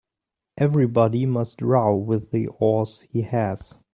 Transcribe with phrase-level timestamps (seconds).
[0.57, 3.75] Everybody must row with the oars he has.